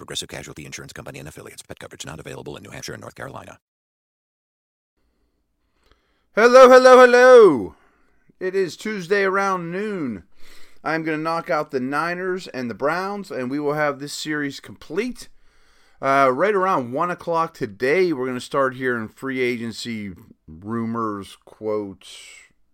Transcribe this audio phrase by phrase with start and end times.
[0.00, 1.60] Progressive Casualty Insurance Company and affiliates.
[1.60, 3.58] Pet coverage not available in New Hampshire and North Carolina.
[6.34, 7.74] Hello, hello, hello.
[8.40, 10.22] It is Tuesday around noon.
[10.82, 14.14] I'm going to knock out the Niners and the Browns, and we will have this
[14.14, 15.28] series complete.
[16.00, 20.12] Uh, right around 1 o'clock today, we're going to start hearing free agency
[20.48, 22.16] rumors, quotes,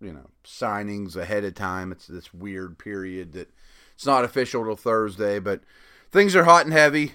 [0.00, 1.90] you know, signings ahead of time.
[1.90, 3.50] It's this weird period that
[3.96, 5.62] it's not official till Thursday, but
[6.10, 7.12] things are hot and heavy.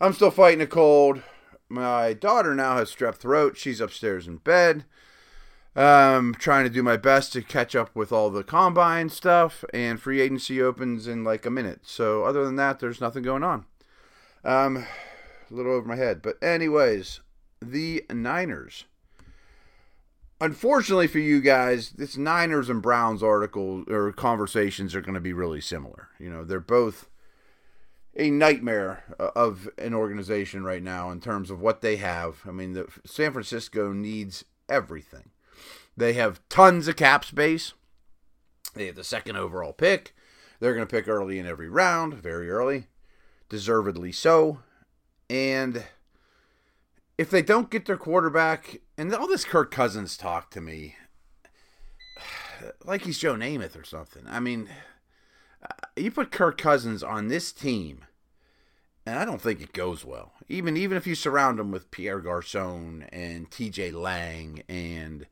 [0.00, 1.22] I'm still fighting a cold.
[1.68, 3.56] My daughter now has strep throat.
[3.56, 4.84] She's upstairs in bed.
[5.74, 10.00] Um, trying to do my best to catch up with all the combine stuff, and
[10.00, 11.80] free agency opens in like a minute.
[11.82, 13.66] So other than that, there's nothing going on.
[14.42, 14.86] Um,
[15.50, 17.20] a little over my head, but anyways,
[17.60, 18.84] the Niners.
[20.40, 25.32] Unfortunately for you guys, this Niners and Browns article or conversations are going to be
[25.32, 26.08] really similar.
[26.18, 27.08] You know, they're both
[28.16, 32.42] a nightmare uh, of an organization right now in terms of what they have.
[32.46, 35.30] I mean, the San Francisco needs everything.
[35.96, 37.72] They have tons of cap space.
[38.74, 40.14] They have the second overall pick.
[40.60, 42.86] They're going to pick early in every round, very early,
[43.48, 44.60] deservedly so.
[45.28, 45.84] And
[47.18, 50.96] if they don't get their quarterback, and all this Kirk Cousins talk to me,
[52.84, 54.24] like he's Joe Namath or something.
[54.26, 54.68] I mean,
[55.96, 58.04] you put Kirk Cousins on this team,
[59.04, 60.32] and I don't think it goes well.
[60.48, 63.92] Even even if you surround him with Pierre Garcon and T.J.
[63.92, 65.26] Lang and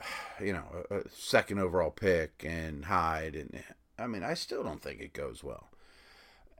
[0.40, 3.62] you know a, second overall pick and Hyde, and
[3.98, 5.68] I mean I still don't think it goes well.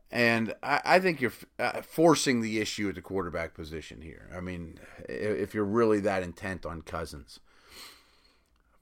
[0.08, 4.30] And I, I think you're uh, forcing the issue at the quarterback position here.
[4.34, 4.78] I mean,
[5.08, 7.40] if you're really that intent on Cousins.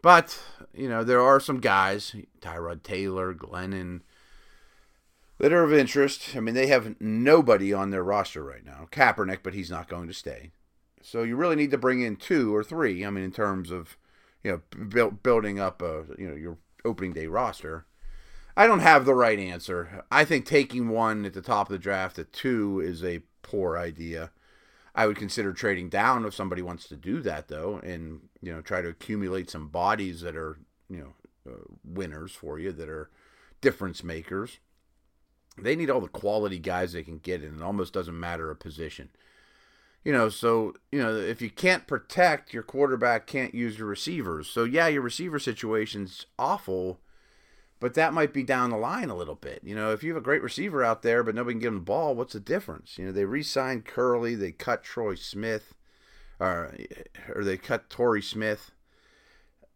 [0.04, 0.38] But,
[0.74, 4.02] you know, there are some guys, Tyrod Taylor, Glennon,
[5.38, 6.36] that are of interest.
[6.36, 8.86] I mean, they have nobody on their roster right now.
[8.92, 10.50] Kaepernick, but he's not going to stay.
[11.00, 13.02] So you really need to bring in two or three.
[13.02, 13.96] I mean, in terms of,
[14.42, 17.86] you know, build, building up a, you know, your opening day roster.
[18.58, 20.04] I don't have the right answer.
[20.12, 23.78] I think taking one at the top of the draft at two is a poor
[23.78, 24.32] idea.
[24.94, 28.60] I would consider trading down if somebody wants to do that, though, and you know
[28.60, 33.10] try to accumulate some bodies that are you know uh, winners for you, that are
[33.60, 34.58] difference makers.
[35.58, 38.56] They need all the quality guys they can get, and it almost doesn't matter a
[38.56, 39.10] position.
[40.04, 44.48] You know, so you know if you can't protect your quarterback, can't use your receivers.
[44.48, 47.00] So yeah, your receiver situation's awful
[47.80, 49.60] but that might be down the line a little bit.
[49.64, 51.80] You know, if you have a great receiver out there, but nobody can give him
[51.80, 52.98] the ball, what's the difference?
[52.98, 55.74] You know, they re-signed Kerley, they cut Troy Smith,
[56.40, 56.74] or
[57.34, 58.70] or they cut Torrey Smith.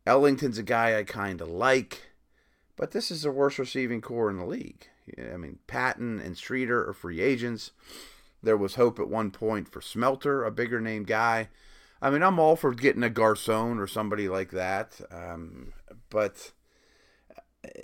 [0.06, 2.12] Ellington's a guy I kind of like,
[2.76, 4.88] but this is the worst receiving corps in the league.
[5.19, 7.72] I mean, Patton and Streater are free agents.
[8.42, 11.48] There was hope at one point for Smelter, a bigger name guy.
[12.00, 15.72] I mean, I'm all for getting a Garcon or somebody like that, um,
[16.10, 16.53] but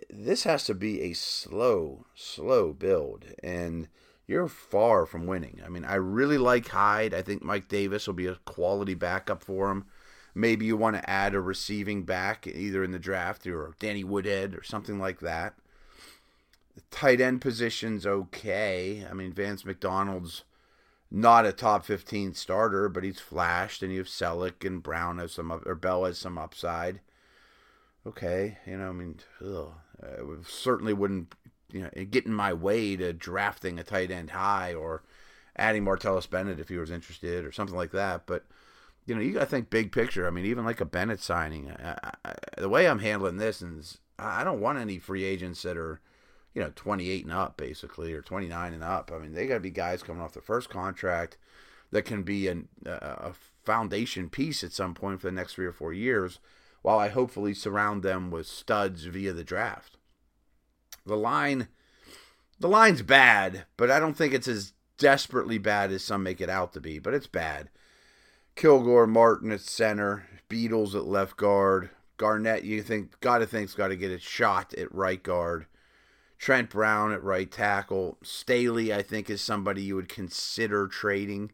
[0.08, 3.88] this has to be a slow, slow build, and
[4.26, 5.60] you're far from winning.
[5.64, 7.14] I mean, I really like Hyde.
[7.14, 9.86] I think Mike Davis will be a quality backup for him.
[10.34, 14.54] Maybe you want to add a receiving back either in the draft or Danny Woodhead
[14.54, 15.54] or something like that.
[16.74, 19.06] The tight end position's okay.
[19.08, 20.42] I mean, Vance McDonald's
[21.10, 25.32] not a top 15 starter, but he's flashed, and you have Celek and Brown has
[25.32, 27.00] some, or Bell has some upside
[28.06, 29.72] okay, you know, I mean, ugh,
[30.02, 31.34] uh, it certainly wouldn't
[31.72, 35.02] you know get in my way to drafting a tight end high or
[35.56, 38.26] adding Martellus Bennett if he was interested or something like that.
[38.26, 38.44] But
[39.06, 40.26] you know, you got to think big picture.
[40.26, 43.98] I mean, even like a Bennett signing, I, I, the way I'm handling this is
[44.18, 46.00] I don't want any free agents that are
[46.54, 49.10] you know 28 and up basically or 29 and up.
[49.14, 51.36] I mean, they got to be guys coming off their first contract
[51.90, 53.32] that can be an, a
[53.64, 56.40] foundation piece at some point for the next three or four years
[56.84, 59.96] while I hopefully surround them with studs via the draft.
[61.06, 61.68] The line
[62.60, 66.50] the line's bad, but I don't think it's as desperately bad as some make it
[66.50, 67.70] out to be, but it's bad.
[68.54, 71.88] Kilgore Martin at center, Beadles at left guard,
[72.18, 75.64] Garnett you think gotta think's gotta get a shot at right guard.
[76.36, 78.18] Trent Brown at right tackle.
[78.22, 81.50] Staley, I think, is somebody you would consider trading.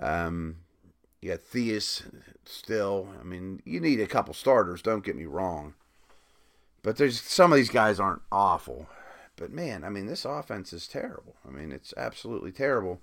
[0.00, 0.56] Um,
[1.20, 2.02] You got Theus
[2.44, 3.08] still.
[3.20, 4.82] I mean, you need a couple starters.
[4.82, 5.74] Don't get me wrong.
[6.82, 8.88] But there's some of these guys aren't awful.
[9.36, 11.36] But man, I mean, this offense is terrible.
[11.46, 13.00] I mean, it's absolutely terrible.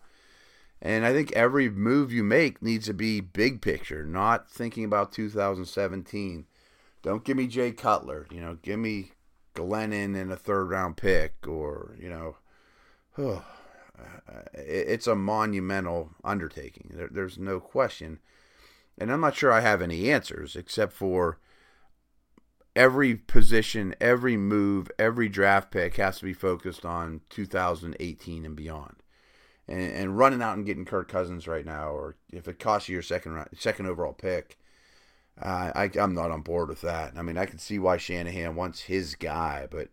[0.81, 5.11] And I think every move you make needs to be big picture, not thinking about
[5.11, 6.45] 2017.
[7.01, 8.27] Don't give me Jay Cutler.
[8.31, 9.11] You know, give me
[9.55, 12.35] Glennon and a third round pick, or you know,
[13.17, 13.43] oh,
[14.53, 16.91] it's a monumental undertaking.
[16.93, 18.19] There, there's no question,
[18.97, 21.39] and I'm not sure I have any answers except for
[22.75, 28.97] every position, every move, every draft pick has to be focused on 2018 and beyond.
[29.67, 32.93] And, and running out and getting Kirk Cousins right now, or if it costs you
[32.93, 34.57] your second second overall pick,
[35.41, 37.13] uh, I, I'm not on board with that.
[37.17, 39.89] I mean, I can see why Shanahan wants his guy, but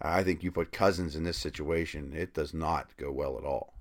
[0.00, 3.74] I think you put Cousins in this situation, it does not go well at all.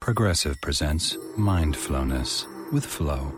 [0.00, 3.32] Progressive presents Mindfulness with Flow.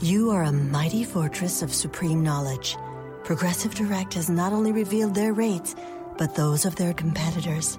[0.00, 2.76] You are a mighty fortress of supreme knowledge.
[3.24, 5.76] Progressive Direct has not only revealed their rates,
[6.16, 7.78] but those of their competitors.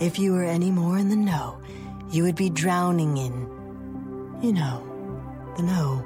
[0.00, 1.60] If you were any more in the know,
[2.10, 3.32] you would be drowning in,
[4.40, 4.82] you know,
[5.56, 6.04] the know.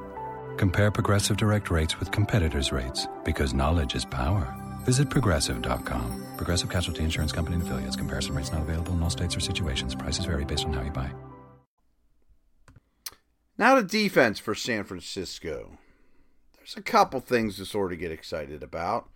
[0.57, 4.53] Compare Progressive Direct rates with competitors' rates because knowledge is power.
[4.89, 6.25] Visit progressive.com.
[6.39, 7.95] Progressive Casualty Insurance Company and affiliates.
[7.95, 9.95] Comparison rates not available in all states or situations.
[9.95, 11.11] Prices vary based on how you buy.
[13.59, 15.77] Now to defense for San Francisco.
[16.57, 19.11] There's a couple things to sort of get excited about.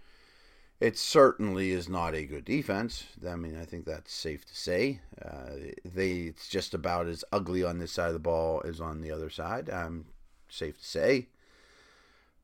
[0.78, 3.04] It certainly is not a good defense.
[3.26, 5.00] I mean, I think that's safe to say.
[5.24, 5.52] Uh,
[5.86, 9.10] they it's just about as ugly on this side of the ball as on the
[9.10, 9.70] other side.
[9.70, 10.04] I'm
[10.50, 11.28] safe to say.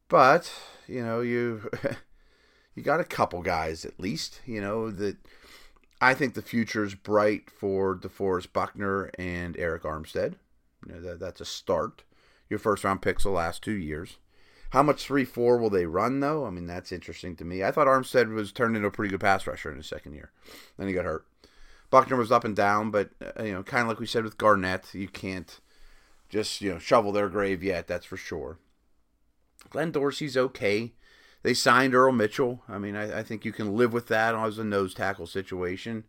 [0.08, 0.50] But
[0.86, 1.68] you know, you
[2.78, 4.40] you got a couple guys at least.
[4.46, 5.16] You know that
[6.00, 10.34] I think the future is bright for DeForest Buckner and Arik Armstead.
[10.86, 12.04] You know that that's a start.
[12.48, 14.18] Your first round picks the last two years.
[14.70, 16.46] How much three four will they run though?
[16.46, 17.64] I mean that's interesting to me.
[17.64, 20.30] I thought Armstead was turned into a pretty good pass rusher in his second year.
[20.78, 21.26] Then he got hurt.
[21.90, 24.38] Buckner was up and down, but uh, you know, kind of like we said with
[24.38, 25.58] Garnett, you can't
[26.28, 27.88] just you know shovel their grave yet.
[27.88, 28.58] That's for sure.
[29.68, 30.92] Glenn Dorsey's okay.
[31.42, 32.62] They signed Earl Mitchell.
[32.68, 36.04] I mean, I, I think you can live with that as a nose tackle situation.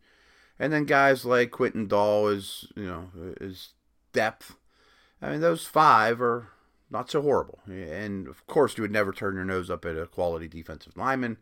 [0.57, 3.09] And then guys like Quinton Dial is you know
[3.39, 3.69] is
[4.11, 4.55] depth.
[5.21, 6.49] I mean, those five are
[6.89, 7.59] not so horrible.
[7.67, 11.37] And of course, you would never turn your nose up at a quality defensive lineman.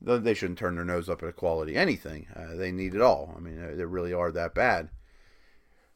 [0.00, 2.28] They shouldn't turn their nose up at a quality anything.
[2.34, 3.34] Uh, they need it all.
[3.36, 4.90] I mean, they really are that bad.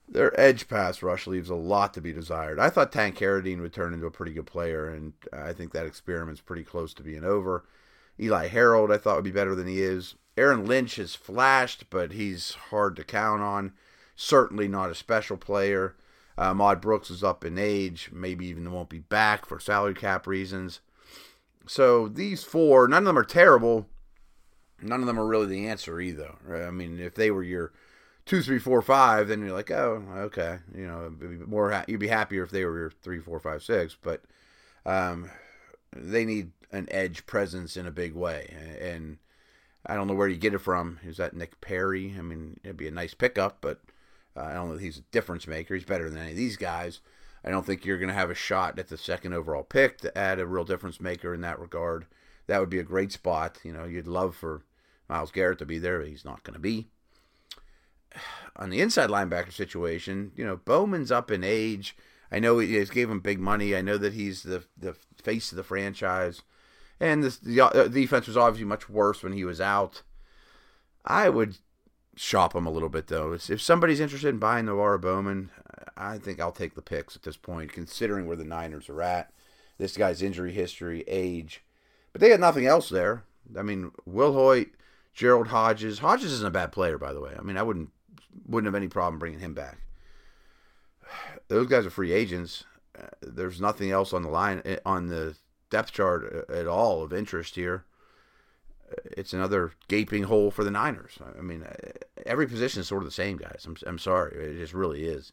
[0.08, 2.58] Their edge pass rush leaves a lot to be desired.
[2.58, 5.86] I thought Tank Carradine would turn into a pretty good player, and I think that
[5.86, 7.64] experiment's pretty close to being over.
[8.20, 10.16] Eli Harold, I thought would be better than he is.
[10.36, 13.72] Aaron Lynch has flashed, but he's hard to count on.
[14.14, 15.96] Certainly not a special player.
[16.36, 20.26] Uh, Ahmad Brooks is up in age, maybe even won't be back for salary cap
[20.26, 20.80] reasons.
[21.66, 23.86] So these four, none of them are terrible.
[24.80, 26.34] None of them are really the answer either.
[26.50, 27.72] I mean, if they were your
[28.26, 31.12] two, three, four, five, then you're like, oh, okay, you know,
[31.46, 33.96] more ha- you'd be happier if they were your three, four, five, six.
[34.00, 34.22] But
[34.86, 35.30] um,
[35.94, 39.18] they need an edge presence in a big way, and
[39.86, 41.00] I don't know where you get it from.
[41.04, 42.14] Is that Nick Perry?
[42.18, 43.80] I mean, it'd be a nice pickup, but
[44.36, 45.74] uh, I don't know if he's a difference maker.
[45.74, 47.00] He's better than any of these guys.
[47.44, 50.16] I don't think you're going to have a shot at the second overall pick to
[50.16, 52.06] add a real difference maker in that regard.
[52.46, 53.58] That would be a great spot.
[53.64, 54.62] You know, you'd love for
[55.08, 56.88] Myles Garrett to be there, but he's not going to be.
[58.56, 61.96] On the inside linebacker situation, you know, Bowman's up in age.
[62.30, 63.74] I know he gave him big money.
[63.76, 66.42] I know that he's the the face of the franchise,
[67.00, 70.02] and this, the uh, defense was obviously much worse when he was out.
[71.04, 71.56] I would
[72.14, 73.32] shop him a little bit though.
[73.32, 75.50] If somebody's interested in buying NaVorro Bowman,
[75.96, 79.32] I think I'll take the picks at this point, considering where the Niners are at.
[79.78, 81.64] This guy's injury history, age,
[82.12, 83.24] but they had nothing else there.
[83.56, 84.70] I mean, Wilhoite,
[85.12, 85.98] Gerald Hodges.
[85.98, 87.34] Hodges isn't a bad player, by the way.
[87.38, 87.90] I mean, I wouldn't
[88.46, 89.78] wouldn't have any problem bringing him back.
[91.48, 92.64] Those guys are free agents.
[92.98, 95.34] Uh, there's nothing else on the line eh, on the
[95.70, 97.86] depth chart uh, at all of interest here
[99.04, 101.18] it's another gaping hole for the Niners.
[101.38, 101.66] I mean,
[102.26, 103.64] every position is sort of the same, guys.
[103.66, 104.36] I'm, I'm sorry.
[104.36, 105.32] It just really is.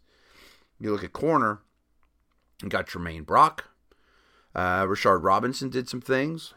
[0.80, 1.60] You look at corner,
[2.62, 3.66] you got Tramaine Brock.
[4.56, 6.54] Uh, Rashard Robinson did some things.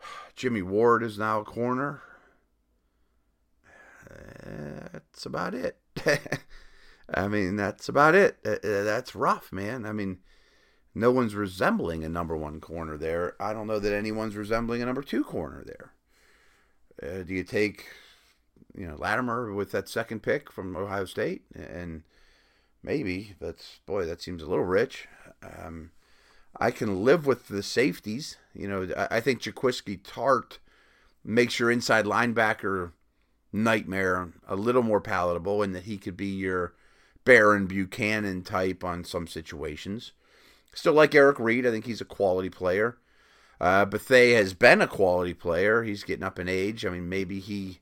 [0.36, 2.02] Jimmy Ward is now a corner.
[4.92, 5.78] That's about it.
[7.14, 8.38] I mean, that's about it.
[8.42, 9.84] that's rough, man.
[9.84, 10.18] I mean,
[10.94, 13.34] no one's resembling a number one corner there.
[13.40, 15.92] I don't know that anyone's resembling a number two corner there.
[17.02, 17.86] Uh, do you take,
[18.76, 21.42] you know, Lattimore with that second pick from Ohio State?
[21.54, 22.02] And
[22.82, 25.08] maybe, but boy, that seems a little rich.
[25.42, 25.90] Um,
[26.60, 28.36] I can live with the safeties.
[28.54, 30.58] You know, I, I think Jaquiski Tartt
[31.24, 32.92] makes your inside linebacker
[33.52, 36.74] nightmare a little more palatable, and that he could be your
[37.24, 40.12] Baron Bucannon type on some situations.
[40.74, 41.66] Still like Eric Reid.
[41.66, 42.96] I think he's a quality player.
[43.60, 45.84] Uh, Bethea has been a quality player.
[45.84, 46.84] He's getting up in age.
[46.84, 47.80] I mean, maybe he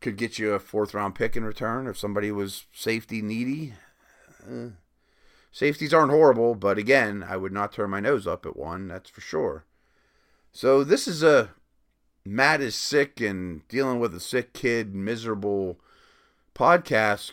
[0.00, 3.74] could get you a fourth round pick in return if somebody was safety needy.
[4.46, 4.70] Uh,
[5.50, 9.08] safeties aren't horrible, but again, I would not turn my nose up at one, that's
[9.08, 9.64] for sure.
[10.52, 11.50] So this is a
[12.26, 15.78] Matt is sick and dealing with a sick kid, miserable
[16.54, 17.32] podcast,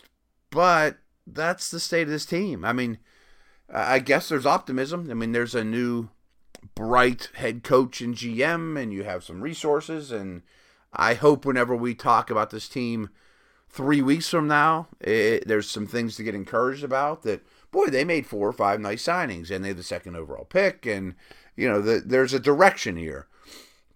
[0.50, 2.64] but that's the state of this team.
[2.64, 2.98] I mean,
[3.72, 5.10] I guess there's optimism.
[5.10, 6.10] I mean, there's a new
[6.74, 10.12] bright head coach and GM, and you have some resources.
[10.12, 10.42] And
[10.92, 13.10] I hope whenever we talk about this team
[13.68, 17.22] three weeks from now, it, there's some things to get encouraged about.
[17.22, 20.44] That boy, they made four or five nice signings, and they had the second overall
[20.44, 21.14] pick, and
[21.56, 23.26] you know, the, there's a direction here.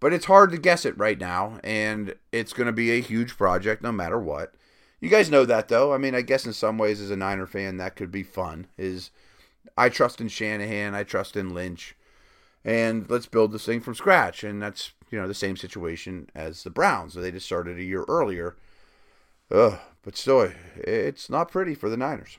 [0.01, 3.37] But it's hard to guess it right now, and it's going to be a huge
[3.37, 4.55] project no matter what.
[5.01, 5.93] You guys know that though.
[5.93, 8.67] I mean, I guess in some ways as a Niner fan that could be fun.
[8.77, 9.11] Is
[9.77, 11.97] I trust in Shanahan, I trust in Lynch,
[12.65, 14.43] and let's build this thing from scratch.
[14.43, 17.15] And that's you know the same situation as the Browns.
[17.15, 18.57] They just started a year earlier.
[19.51, 22.39] Ugh, but still, it's not pretty for the Niners.